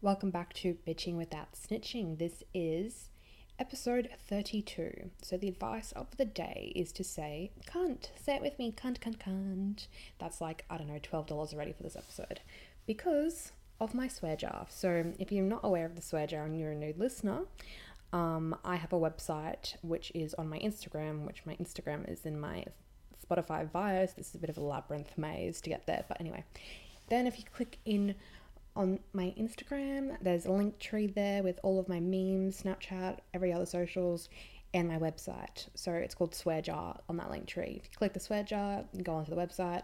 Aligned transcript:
Welcome 0.00 0.30
back 0.30 0.54
to 0.54 0.76
Bitching 0.86 1.16
Without 1.16 1.54
Snitching. 1.54 2.18
This 2.18 2.44
is 2.54 3.08
episode 3.58 4.08
32. 4.28 5.10
So, 5.22 5.36
the 5.36 5.48
advice 5.48 5.90
of 5.90 6.16
the 6.16 6.24
day 6.24 6.72
is 6.76 6.92
to 6.92 7.02
say, 7.02 7.50
cunt. 7.66 8.10
Say 8.14 8.36
it 8.36 8.42
with 8.42 8.60
me, 8.60 8.70
cunt, 8.70 9.00
cunt, 9.00 9.18
cunt. 9.18 9.88
That's 10.20 10.40
like, 10.40 10.64
I 10.70 10.78
don't 10.78 10.86
know, 10.86 11.00
$12 11.00 11.52
already 11.52 11.72
for 11.72 11.82
this 11.82 11.96
episode 11.96 12.38
because 12.86 13.50
of 13.80 13.92
my 13.92 14.06
swear 14.06 14.36
jar. 14.36 14.66
So, 14.70 15.14
if 15.18 15.32
you're 15.32 15.42
not 15.42 15.62
aware 15.64 15.86
of 15.86 15.96
the 15.96 16.02
swear 16.02 16.28
jar 16.28 16.44
and 16.44 16.56
you're 16.56 16.70
a 16.70 16.76
new 16.76 16.94
listener, 16.96 17.40
um, 18.12 18.56
I 18.64 18.76
have 18.76 18.92
a 18.92 19.00
website 19.00 19.74
which 19.82 20.12
is 20.14 20.32
on 20.34 20.48
my 20.48 20.60
Instagram, 20.60 21.26
which 21.26 21.44
my 21.44 21.56
Instagram 21.56 22.08
is 22.08 22.24
in 22.24 22.38
my 22.38 22.66
Spotify 23.28 23.68
bios. 23.72 24.12
This 24.12 24.28
is 24.28 24.36
a 24.36 24.38
bit 24.38 24.50
of 24.50 24.58
a 24.58 24.62
labyrinth 24.62 25.18
maze 25.18 25.60
to 25.62 25.70
get 25.70 25.86
there, 25.86 26.04
but 26.06 26.20
anyway. 26.20 26.44
Then, 27.08 27.26
if 27.26 27.36
you 27.36 27.44
click 27.52 27.78
in 27.84 28.14
on 28.78 29.00
my 29.12 29.34
Instagram. 29.38 30.16
There's 30.22 30.46
a 30.46 30.50
Linktree 30.50 31.12
there 31.12 31.42
with 31.42 31.58
all 31.62 31.78
of 31.80 31.88
my 31.88 31.98
memes, 31.98 32.62
Snapchat, 32.62 33.18
every 33.34 33.52
other 33.52 33.66
socials, 33.66 34.28
and 34.72 34.88
my 34.88 34.98
website. 34.98 35.66
So 35.74 35.92
it's 35.92 36.14
called 36.14 36.34
Swear 36.34 36.62
Jar 36.62 37.00
on 37.08 37.16
that 37.16 37.28
Linktree. 37.28 37.76
If 37.76 37.84
you 37.84 37.90
click 37.96 38.12
the 38.14 38.20
Swear 38.20 38.44
Jar, 38.44 38.84
go 39.02 39.14
onto 39.14 39.34
the 39.34 39.36
website, 39.36 39.82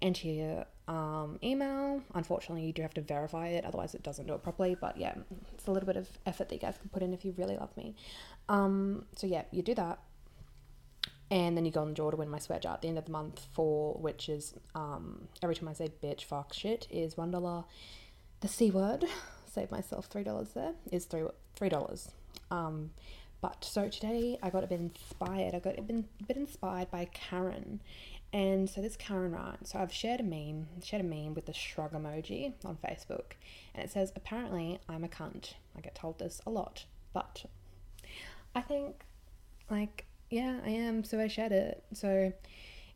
enter 0.00 0.28
your 0.28 0.64
um, 0.86 1.40
email. 1.42 2.00
Unfortunately, 2.14 2.64
you 2.64 2.72
do 2.72 2.82
have 2.82 2.94
to 2.94 3.00
verify 3.00 3.48
it, 3.48 3.64
otherwise, 3.64 3.94
it 3.94 4.04
doesn't 4.04 4.26
do 4.26 4.34
it 4.34 4.44
properly. 4.44 4.76
But 4.80 4.96
yeah, 4.96 5.14
it's 5.52 5.66
a 5.66 5.72
little 5.72 5.86
bit 5.86 5.96
of 5.96 6.08
effort 6.24 6.48
that 6.50 6.54
you 6.54 6.60
guys 6.60 6.78
can 6.78 6.88
put 6.90 7.02
in 7.02 7.12
if 7.12 7.24
you 7.24 7.34
really 7.36 7.56
love 7.56 7.76
me. 7.76 7.96
Um, 8.48 9.06
so 9.16 9.26
yeah, 9.26 9.42
you 9.50 9.62
do 9.62 9.74
that 9.74 9.98
and 11.30 11.56
then 11.56 11.64
you 11.64 11.70
go 11.70 11.80
on 11.80 11.88
the 11.88 11.94
draw 11.94 12.10
to 12.10 12.16
win 12.16 12.30
my 12.30 12.38
swear 12.38 12.58
jar 12.58 12.74
at 12.74 12.82
the 12.82 12.88
end 12.88 12.98
of 12.98 13.04
the 13.04 13.10
month 13.10 13.46
for 13.52 13.94
which 13.94 14.28
is 14.28 14.54
um, 14.74 15.28
every 15.42 15.54
time 15.54 15.68
I 15.68 15.72
say 15.72 15.90
bitch, 16.02 16.24
fuck, 16.24 16.52
shit 16.52 16.86
is 16.90 17.16
one 17.16 17.30
dollar. 17.30 17.64
The 18.40 18.48
c 18.48 18.70
word, 18.70 19.04
save 19.52 19.70
myself 19.70 20.06
three 20.06 20.24
dollars 20.24 20.50
there 20.54 20.72
is 20.90 21.04
three 21.04 21.24
three 21.54 21.68
dollars. 21.68 22.10
Um, 22.50 22.90
but 23.40 23.64
so 23.64 23.88
today 23.88 24.38
I 24.42 24.50
got 24.50 24.64
a 24.64 24.66
bit 24.66 24.80
inspired. 24.80 25.54
I 25.54 25.60
got 25.60 25.78
a 25.78 25.82
bit, 25.82 26.04
a 26.20 26.24
bit 26.24 26.36
inspired 26.36 26.90
by 26.90 27.04
Karen, 27.12 27.80
and 28.32 28.68
so 28.68 28.80
this 28.80 28.96
Karen 28.96 29.32
right. 29.32 29.56
So 29.64 29.78
I've 29.78 29.92
shared 29.92 30.20
a 30.20 30.24
meme, 30.24 30.66
shared 30.82 31.04
a 31.04 31.08
meme 31.08 31.34
with 31.34 31.46
the 31.46 31.52
shrug 31.52 31.92
emoji 31.92 32.54
on 32.64 32.76
Facebook, 32.76 33.32
and 33.74 33.84
it 33.84 33.90
says 33.90 34.12
apparently 34.16 34.80
I'm 34.88 35.04
a 35.04 35.08
cunt. 35.08 35.54
I 35.76 35.80
get 35.80 35.94
told 35.94 36.18
this 36.18 36.40
a 36.46 36.50
lot, 36.50 36.84
but 37.12 37.44
I 38.54 38.60
think 38.60 39.02
like 39.70 40.07
yeah, 40.30 40.58
I 40.64 40.70
am. 40.70 41.04
So 41.04 41.20
I 41.20 41.28
shared 41.28 41.52
it. 41.52 41.84
So 41.94 42.32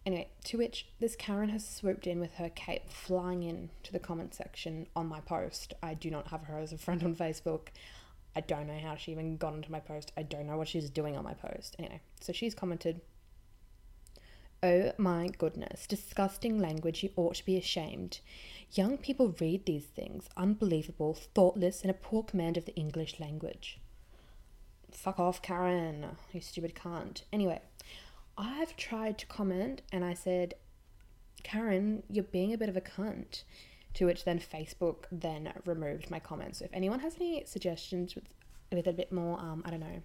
anyway, 0.05 0.29
to 0.45 0.59
which 0.59 0.89
this 1.01 1.17
Karen 1.17 1.49
has 1.49 1.67
swooped 1.67 2.07
in 2.07 2.21
with 2.21 2.35
her 2.35 2.51
cape, 2.51 2.91
flying 2.91 3.43
in 3.43 3.71
to 3.85 3.93
the 3.93 3.99
comment 3.99 4.35
section 4.35 4.87
on 4.95 5.07
my 5.07 5.21
post. 5.21 5.75
I 5.83 5.95
do 5.95 6.11
not 6.11 6.29
have 6.29 6.45
her 6.45 6.59
as 6.59 6.73
a 6.73 6.79
friend 6.79 7.03
on 7.03 7.15
Facebook. 7.15 7.69
I 8.35 8.41
don't 8.41 8.67
know 8.67 8.79
how 8.79 8.97
she 8.97 9.13
even 9.13 9.37
got 9.37 9.55
into 9.55 9.71
my 9.71 9.81
post. 9.81 10.13
I 10.17 10.23
don't 10.23 10.47
know 10.47 10.57
what 10.57 10.69
she's 10.69 10.91
doing 10.91 11.17
on 11.17 11.25
my 11.25 11.35
post. 11.35 11.77
Anyway, 11.79 12.01
so 12.21 12.33
she's 12.33 12.55
commented, 12.55 13.01
Oh 14.63 14.93
my 14.97 15.29
goodness, 15.39 15.87
disgusting 15.87 16.59
language. 16.59 17.03
You 17.03 17.11
ought 17.17 17.35
to 17.37 17.45
be 17.45 17.57
ashamed. 17.57 18.21
Young 18.71 18.97
people 18.97 19.35
read 19.41 19.67
these 19.67 19.85
things, 19.85 20.29
unbelievable, 20.37 21.15
thoughtless, 21.15 21.83
and 21.83 21.91
a 21.91 21.95
poor 21.95 22.23
command 22.23 22.57
of 22.57 22.65
the 22.65 22.75
English 22.75 23.19
language 23.19 23.81
fuck 24.95 25.19
off, 25.19 25.43
Karen, 25.43 26.07
you 26.33 26.41
stupid 26.41 26.75
cunt. 26.75 27.23
Anyway, 27.33 27.61
I've 28.37 28.77
tried 28.77 29.19
to 29.19 29.27
comment 29.27 29.83
and 29.93 30.05
I 30.05 30.15
said, 30.15 30.55
Karen, 31.43 32.03
you're 32.09 32.25
being 32.25 32.53
a 32.53 32.59
bit 32.59 32.69
of 32.69 32.77
a 32.77 32.81
cunt. 32.81 33.43
To 33.95 34.07
which 34.07 34.25
then 34.25 34.39
Facebook 34.39 35.05
then 35.13 35.53
removed 35.67 36.11
my 36.11 36.19
comments. 36.19 36.61
So 36.61 36.65
if 36.65 36.71
anyone 36.73 37.01
has 37.01 37.17
any 37.17 37.45
suggestions 37.45 38.15
with, 38.15 38.25
with 38.73 38.87
a 38.87 38.93
bit 38.93 39.13
more, 39.13 39.39
um, 39.39 39.63
I 39.67 39.71
don't 39.71 39.81
know, 39.81 40.03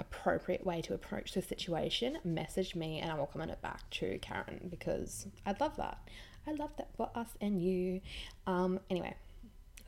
appropriate 0.00 0.66
way 0.66 0.82
to 0.82 0.94
approach 0.94 1.32
the 1.32 1.42
situation, 1.42 2.18
message 2.24 2.74
me 2.74 2.98
and 2.98 3.10
I 3.10 3.14
will 3.14 3.26
comment 3.26 3.52
it 3.52 3.62
back 3.62 3.88
to 3.90 4.18
Karen 4.18 4.66
because 4.68 5.28
I'd 5.46 5.60
love 5.60 5.76
that. 5.76 5.98
I 6.44 6.52
love 6.52 6.70
that 6.76 6.88
for 6.96 7.08
us 7.14 7.28
and 7.40 7.62
you. 7.62 8.00
Um, 8.48 8.80
anyway, 8.90 9.14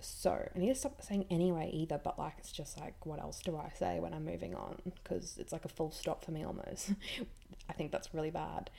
so 0.05 0.49
I 0.55 0.59
need 0.59 0.69
to 0.69 0.75
stop 0.75 1.03
saying 1.03 1.27
anyway 1.31 1.71
either, 1.73 2.01
but 2.03 2.19
like 2.19 2.35
it's 2.39 2.53
just 2.53 2.79
like 2.79 3.07
what 3.07 3.21
else 3.21 3.41
do 3.41 3.57
I 3.57 3.71
say 3.77 4.01
when 4.01 4.13
I'm 4.13 4.25
moving 4.25 4.55
on? 4.55 4.81
Because 5.03 5.37
it's 5.39 5.53
like 5.53 5.65
a 5.65 5.69
full 5.69 5.91
stop 5.91 6.25
for 6.25 6.31
me 6.31 6.45
almost. 6.45 6.93
I 7.69 7.73
think 7.73 7.93
that's 7.93 8.13
really 8.15 8.31
bad. 8.31 8.71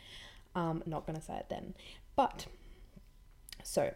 Um, 0.55 0.83
not 0.85 1.05
gonna 1.05 1.21
say 1.21 1.35
it 1.35 1.47
then. 1.49 1.73
But 2.15 2.47
so 3.63 3.93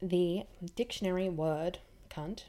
the 0.00 0.44
dictionary 0.74 1.28
word 1.28 1.78
cunt 2.10 2.44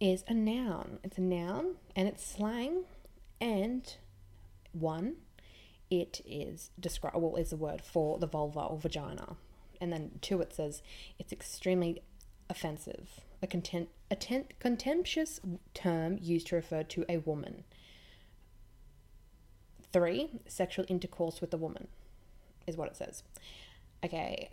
is 0.00 0.24
a 0.26 0.34
noun. 0.34 0.98
It's 1.04 1.18
a 1.18 1.22
noun 1.22 1.74
and 1.94 2.08
it's 2.08 2.24
slang 2.24 2.84
and 3.40 3.94
one, 4.72 5.16
it 5.90 6.20
is 6.24 6.70
describe 6.78 7.16
well 7.16 7.36
is 7.36 7.50
the 7.50 7.56
word 7.56 7.82
for 7.82 8.18
the 8.18 8.26
vulva 8.26 8.60
or 8.60 8.78
vagina. 8.78 9.36
And 9.80 9.92
then 9.92 10.18
two, 10.20 10.40
it 10.40 10.52
says 10.52 10.82
it's 11.18 11.32
extremely 11.32 12.02
offensive, 12.50 13.20
a, 13.42 13.46
content, 13.46 13.88
a 14.10 14.16
ten, 14.16 14.44
contemptuous 14.58 15.40
term 15.72 16.18
used 16.20 16.48
to 16.48 16.56
refer 16.56 16.82
to 16.82 17.04
a 17.08 17.18
woman. 17.18 17.64
Three, 19.92 20.30
sexual 20.46 20.84
intercourse 20.88 21.40
with 21.40 21.54
a 21.54 21.56
woman 21.56 21.88
is 22.66 22.76
what 22.76 22.88
it 22.88 22.96
says. 22.96 23.22
Okay, 24.04 24.50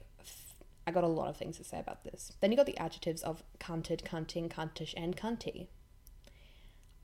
I 0.86 0.92
got 0.92 1.04
a 1.04 1.08
lot 1.08 1.28
of 1.28 1.36
things 1.36 1.58
to 1.58 1.64
say 1.64 1.80
about 1.80 2.04
this. 2.06 2.32
Then 2.40 2.52
you 2.52 2.58
got 2.58 2.66
the 2.66 2.78
adjectives 2.78 3.22
of 3.22 3.44
cunted, 3.60 4.04
cunting, 4.04 4.50
cuntish, 4.50 4.94
and 4.96 5.18
cunty. 5.18 5.68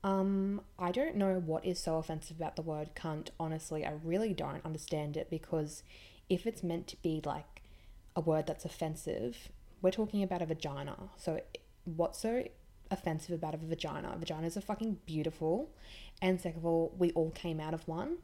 Um, 0.02 0.60
I 0.78 0.90
don't 0.90 1.16
know 1.16 1.42
what 1.44 1.64
is 1.64 1.78
so 1.78 1.96
offensive 1.96 2.36
about 2.36 2.56
the 2.56 2.62
word 2.62 2.90
cunt. 2.94 3.28
Honestly, 3.40 3.84
I 3.84 3.92
really 4.02 4.34
don't 4.34 4.64
understand 4.64 5.16
it 5.16 5.30
because 5.30 5.82
if 6.28 6.46
it's 6.46 6.62
meant 6.62 6.86
to 6.88 7.02
be 7.02 7.20
like 7.24 7.62
a 8.16 8.20
word 8.20 8.46
that's 8.46 8.64
offensive, 8.64 9.50
we're 9.84 9.90
talking 9.90 10.22
about 10.22 10.40
a 10.40 10.46
vagina. 10.46 10.96
So, 11.18 11.42
what's 11.84 12.18
so 12.18 12.48
offensive 12.90 13.34
about 13.34 13.52
a 13.52 13.58
vagina? 13.58 14.16
Vaginas 14.18 14.56
are 14.56 14.62
fucking 14.62 14.96
beautiful. 15.04 15.68
And 16.22 16.40
second 16.40 16.60
of 16.60 16.64
all, 16.64 16.94
we 16.98 17.10
all 17.10 17.30
came 17.32 17.60
out 17.60 17.74
of 17.74 17.86
one. 17.86 18.16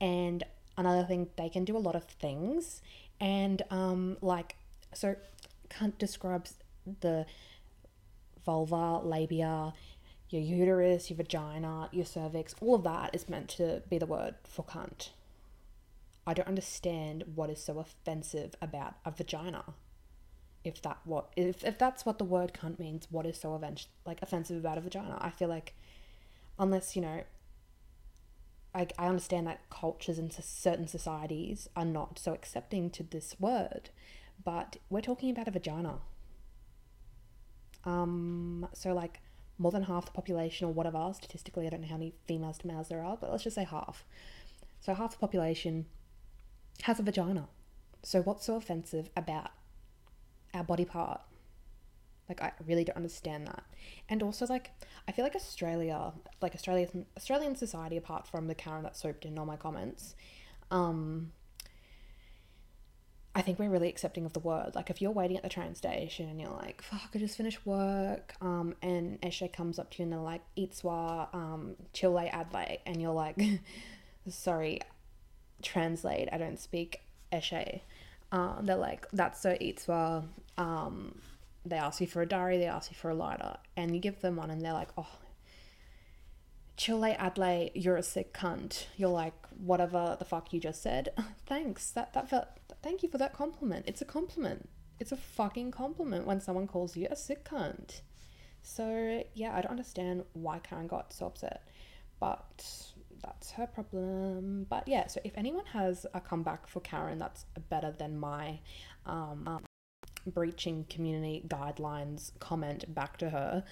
And 0.00 0.42
another 0.78 1.04
thing, 1.04 1.28
they 1.36 1.50
can 1.50 1.66
do 1.66 1.76
a 1.76 1.84
lot 1.86 1.96
of 1.96 2.04
things. 2.04 2.80
And, 3.20 3.60
um, 3.70 4.16
like, 4.22 4.56
so 4.94 5.16
cunt 5.68 5.98
describes 5.98 6.54
the 7.00 7.26
vulva, 8.46 9.00
labia, 9.06 9.74
your 10.30 10.40
uterus, 10.40 11.10
your 11.10 11.18
vagina, 11.18 11.90
your 11.92 12.06
cervix, 12.06 12.54
all 12.62 12.76
of 12.76 12.84
that 12.84 13.14
is 13.14 13.28
meant 13.28 13.50
to 13.50 13.82
be 13.90 13.98
the 13.98 14.06
word 14.06 14.36
for 14.44 14.64
cunt. 14.64 15.10
I 16.26 16.32
don't 16.32 16.48
understand 16.48 17.24
what 17.34 17.50
is 17.50 17.62
so 17.62 17.80
offensive 17.80 18.54
about 18.62 18.94
a 19.04 19.10
vagina 19.10 19.74
if 20.66 20.82
that 20.82 20.98
what 21.04 21.30
if, 21.36 21.64
if 21.64 21.78
that's 21.78 22.04
what 22.04 22.18
the 22.18 22.24
word 22.24 22.52
cunt 22.52 22.78
means 22.78 23.06
what 23.10 23.26
is 23.26 23.38
so 23.38 23.54
event- 23.54 23.86
like 24.04 24.22
offensive 24.22 24.56
about 24.56 24.78
a 24.78 24.80
vagina? 24.80 25.18
I 25.20 25.30
feel 25.30 25.48
like 25.48 25.74
unless 26.58 26.96
you 26.96 27.02
know 27.02 27.22
I, 28.74 28.88
I 28.98 29.08
understand 29.08 29.46
that 29.46 29.60
cultures 29.70 30.18
and 30.18 30.32
certain 30.32 30.86
societies 30.86 31.68
are 31.76 31.84
not 31.84 32.18
so 32.18 32.32
accepting 32.34 32.90
to 32.90 33.02
this 33.02 33.36
word 33.38 33.90
but 34.44 34.76
we're 34.90 35.00
talking 35.00 35.30
about 35.30 35.48
a 35.48 35.50
vagina. 35.50 35.98
Um 37.84 38.68
so 38.74 38.92
like 38.92 39.20
more 39.58 39.70
than 39.72 39.84
half 39.84 40.06
the 40.06 40.12
population 40.12 40.66
or 40.66 40.72
whatever 40.72 41.10
statistically 41.14 41.66
i 41.66 41.70
don't 41.70 41.80
know 41.80 41.88
how 41.88 41.96
many 41.96 42.12
females 42.26 42.58
to 42.58 42.66
males 42.66 42.88
there 42.88 43.02
are 43.02 43.16
but 43.16 43.30
let's 43.30 43.44
just 43.44 43.56
say 43.56 43.64
half. 43.64 44.04
So 44.80 44.94
half 44.94 45.12
the 45.12 45.18
population 45.18 45.86
has 46.82 47.00
a 47.00 47.02
vagina. 47.02 47.48
So 48.02 48.22
what's 48.22 48.46
so 48.46 48.56
offensive 48.56 49.10
about 49.16 49.50
our 50.56 50.64
body 50.64 50.84
part. 50.84 51.20
Like 52.28 52.42
I 52.42 52.52
really 52.66 52.84
don't 52.84 52.96
understand 52.96 53.46
that. 53.46 53.62
And 54.08 54.22
also 54.22 54.46
like 54.46 54.70
I 55.06 55.12
feel 55.12 55.24
like 55.24 55.36
Australia, 55.36 56.12
like 56.40 56.54
Australian 56.54 57.06
Australian 57.16 57.54
society 57.54 57.96
apart 57.96 58.26
from 58.26 58.48
the 58.48 58.54
Karen 58.54 58.82
that 58.82 58.96
soaped 58.96 59.24
in 59.24 59.38
all 59.38 59.46
my 59.46 59.56
comments, 59.56 60.14
um 60.70 61.32
I 63.36 63.42
think 63.42 63.58
we're 63.58 63.68
really 63.68 63.90
accepting 63.90 64.24
of 64.24 64.32
the 64.32 64.40
word. 64.40 64.74
Like 64.74 64.88
if 64.88 65.02
you're 65.02 65.10
waiting 65.10 65.36
at 65.36 65.42
the 65.42 65.50
train 65.50 65.74
station 65.74 66.26
and 66.30 66.40
you're 66.40 66.48
like, 66.50 66.80
fuck, 66.80 67.10
I 67.14 67.18
just 67.18 67.36
finished 67.36 67.66
work, 67.66 68.32
um, 68.40 68.74
and 68.80 69.20
eshay 69.20 69.52
comes 69.52 69.78
up 69.78 69.90
to 69.90 69.98
you 69.98 70.04
and 70.04 70.12
they're 70.14 70.20
like, 70.20 70.40
Itswa, 70.56 71.34
um, 71.34 71.76
Chile 71.92 72.28
Adelaide, 72.32 72.80
and 72.86 72.98
you're 72.98 73.12
like, 73.12 73.38
sorry, 74.30 74.80
translate, 75.62 76.30
I 76.32 76.38
don't 76.38 76.58
speak 76.58 77.02
eshay. 77.30 77.82
Um, 78.32 78.60
they're 78.62 78.76
like, 78.76 79.06
that's 79.12 79.40
so 79.40 79.54
Itswa, 79.54 80.24
um, 80.58 81.20
they 81.64 81.76
ask 81.76 82.00
you 82.00 82.06
for 82.06 82.22
a 82.22 82.26
diary, 82.26 82.58
they 82.58 82.66
ask 82.66 82.90
you 82.90 82.96
for 82.96 83.10
a 83.10 83.14
lighter, 83.14 83.56
and 83.76 83.94
you 83.94 84.00
give 84.00 84.20
them 84.20 84.36
one, 84.36 84.50
and 84.50 84.60
they're 84.60 84.72
like, 84.72 84.90
oh, 84.98 85.08
Chile 86.76 87.16
Adley, 87.18 87.70
you're 87.74 87.96
a 87.96 88.02
sick 88.02 88.34
cunt. 88.34 88.86
You're 88.96 89.08
like, 89.08 89.34
whatever 89.56 90.16
the 90.18 90.24
fuck 90.26 90.52
you 90.52 90.60
just 90.60 90.82
said. 90.82 91.08
Thanks. 91.46 91.90
That 91.90 92.12
that 92.12 92.28
felt. 92.28 92.48
Thank 92.82 93.02
you 93.02 93.08
for 93.08 93.18
that 93.18 93.32
compliment. 93.32 93.86
It's 93.88 94.02
a 94.02 94.04
compliment. 94.04 94.68
it's 95.00 95.12
a 95.12 95.16
fucking 95.16 95.70
compliment 95.70 96.26
when 96.26 96.40
someone 96.40 96.66
calls 96.66 96.96
you 96.96 97.06
a 97.10 97.16
sick 97.16 97.44
cunt. 97.44 98.00
So 98.62 99.22
yeah, 99.34 99.56
I 99.56 99.62
don't 99.62 99.70
understand 99.70 100.24
why 100.32 100.58
Karen 100.58 100.86
got 100.86 101.12
so 101.12 101.26
upset, 101.26 101.62
but 102.20 102.66
that's 103.22 103.52
her 103.52 103.66
problem. 103.66 104.66
But 104.68 104.86
yeah, 104.88 105.06
so 105.06 105.20
if 105.24 105.32
anyone 105.36 105.66
has 105.66 106.06
a 106.14 106.20
comeback 106.20 106.66
for 106.66 106.80
Karen 106.80 107.18
that's 107.18 107.46
better 107.68 107.92
than 107.96 108.18
my 108.18 108.60
um, 109.04 109.44
um, 109.46 109.64
breaching 110.26 110.84
community 110.88 111.44
guidelines 111.48 112.32
comment 112.40 112.92
back 112.94 113.16
to 113.18 113.30
her, 113.30 113.64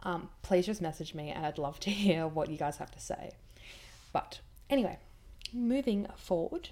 um, 0.00 0.28
please 0.42 0.66
just 0.66 0.80
message 0.80 1.14
me 1.14 1.30
and 1.30 1.44
I'd 1.44 1.58
love 1.58 1.80
to 1.80 1.90
hear 1.90 2.26
what 2.26 2.50
you 2.50 2.56
guys 2.56 2.76
have 2.78 2.90
to 2.92 3.00
say. 3.00 3.32
But 4.12 4.40
anyway, 4.70 4.98
moving 5.52 6.06
forward. 6.16 6.70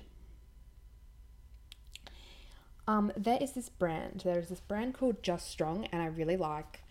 Um, 2.89 3.13
there 3.17 3.39
is 3.41 3.53
this 3.53 3.69
brand. 3.69 4.23
There 4.25 4.39
is 4.39 4.49
this 4.49 4.61
brand 4.61 4.95
called 4.95 5.23
Just 5.23 5.51
Strong, 5.51 5.87
and 5.87 6.01
I 6.01 6.07
really 6.07 6.37
like 6.37 6.83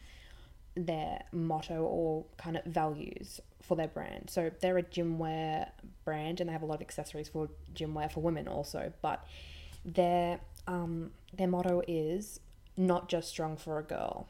their 0.75 1.23
motto 1.31 1.83
or 1.83 2.25
kind 2.37 2.57
of 2.57 2.65
values 2.65 3.39
for 3.61 3.75
their 3.75 3.87
brand. 3.87 4.29
So 4.29 4.51
they're 4.59 4.77
a 4.77 4.83
gym 4.83 5.17
wear 5.17 5.71
brand, 6.03 6.39
and 6.39 6.49
they 6.49 6.53
have 6.53 6.61
a 6.61 6.65
lot 6.65 6.75
of 6.75 6.81
accessories 6.81 7.29
for 7.29 7.49
gym 7.73 7.93
wear 7.93 8.09
for 8.09 8.21
women 8.21 8.47
also. 8.47 8.91
But 9.01 9.25
their 9.83 10.39
um, 10.67 11.11
their 11.33 11.47
motto 11.47 11.81
is 11.87 12.39
not 12.77 13.09
just 13.09 13.29
strong 13.29 13.57
for 13.57 13.79
a 13.79 13.83
girl. 13.83 14.27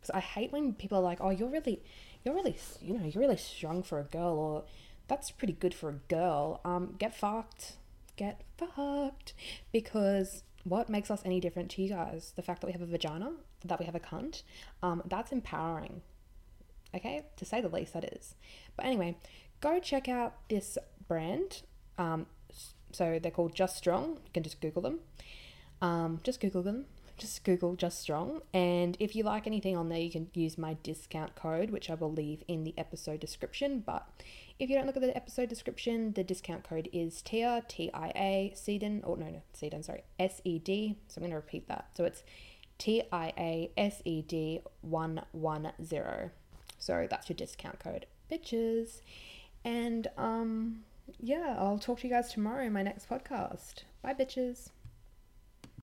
Because 0.00 0.10
I 0.14 0.20
hate 0.20 0.52
when 0.52 0.72
people 0.74 0.98
are 0.98 1.02
like, 1.02 1.18
"Oh, 1.20 1.30
you're 1.30 1.48
really, 1.48 1.82
you're 2.24 2.34
really, 2.34 2.56
you 2.80 2.94
know, 2.98 3.04
you're 3.04 3.22
really 3.22 3.36
strong 3.36 3.82
for 3.82 3.98
a 3.98 4.04
girl," 4.04 4.38
or 4.38 4.64
"That's 5.08 5.30
pretty 5.30 5.52
good 5.54 5.74
for 5.74 5.90
a 5.90 6.00
girl." 6.08 6.60
Um, 6.64 6.96
get 6.98 7.14
fucked, 7.14 7.76
get 8.16 8.42
fucked, 8.56 9.34
because 9.72 10.42
what 10.64 10.88
makes 10.88 11.10
us 11.10 11.22
any 11.24 11.40
different 11.40 11.70
to 11.72 11.82
you 11.82 11.88
guys? 11.90 12.32
The 12.36 12.42
fact 12.42 12.60
that 12.60 12.66
we 12.66 12.72
have 12.72 12.82
a 12.82 12.86
vagina, 12.86 13.32
that 13.64 13.78
we 13.78 13.86
have 13.86 13.94
a 13.94 14.00
cunt, 14.00 14.42
um, 14.82 15.02
that's 15.06 15.32
empowering. 15.32 16.02
Okay, 16.94 17.24
to 17.36 17.44
say 17.44 17.60
the 17.60 17.68
least, 17.68 17.92
that 17.92 18.04
is. 18.04 18.34
But 18.76 18.86
anyway, 18.86 19.16
go 19.60 19.78
check 19.78 20.08
out 20.08 20.34
this 20.48 20.76
brand. 21.06 21.62
Um, 21.98 22.26
so 22.92 23.18
they're 23.22 23.30
called 23.30 23.54
Just 23.54 23.76
Strong. 23.76 24.14
You 24.24 24.30
can 24.34 24.42
just 24.42 24.60
Google 24.60 24.82
them. 24.82 25.00
Um, 25.80 26.20
just 26.24 26.40
Google 26.40 26.62
them. 26.62 26.86
Just 27.16 27.44
Google 27.44 27.76
Just 27.76 28.00
Strong. 28.00 28.40
And 28.52 28.96
if 28.98 29.14
you 29.14 29.22
like 29.22 29.46
anything 29.46 29.76
on 29.76 29.88
there, 29.88 30.00
you 30.00 30.10
can 30.10 30.28
use 30.34 30.58
my 30.58 30.76
discount 30.82 31.36
code, 31.36 31.70
which 31.70 31.90
I 31.90 31.94
will 31.94 32.12
leave 32.12 32.42
in 32.48 32.64
the 32.64 32.74
episode 32.78 33.20
description. 33.20 33.84
But 33.86 34.08
if 34.58 34.68
you 34.68 34.76
don't 34.76 34.86
look 34.86 34.96
at 34.96 35.02
the 35.02 35.16
episode 35.16 35.48
description, 35.48 36.12
the 36.14 36.24
discount 36.24 36.64
code 36.64 36.88
is 36.92 37.22
TIA, 37.22 37.62
T 37.68 37.90
I 37.92 38.08
A, 38.16 38.52
SEDEN, 38.56 39.02
or 39.04 39.16
no, 39.16 39.26
no, 39.26 39.42
SEDEN, 39.52 39.84
sorry, 39.84 40.02
S 40.18 40.40
E 40.44 40.58
D. 40.58 40.96
So 41.08 41.18
I'm 41.18 41.22
going 41.22 41.30
to 41.30 41.36
repeat 41.36 41.68
that. 41.68 41.90
So 41.94 42.04
it's 42.04 42.22
T 42.80 43.02
I 43.12 43.32
A 43.36 43.70
S 43.76 44.00
E 44.06 44.22
D 44.22 44.62
110. 44.80 46.30
So 46.78 47.06
that's 47.08 47.28
your 47.28 47.36
discount 47.36 47.78
code, 47.78 48.06
bitches. 48.32 49.02
And 49.64 50.08
um, 50.16 50.80
yeah, 51.20 51.56
I'll 51.58 51.78
talk 51.78 52.00
to 52.00 52.08
you 52.08 52.14
guys 52.14 52.32
tomorrow 52.32 52.64
in 52.64 52.72
my 52.72 52.82
next 52.82 53.08
podcast. 53.08 53.84
Bye, 54.02 54.14
bitches. 54.14 54.70